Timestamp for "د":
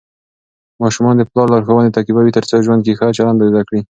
1.17-1.21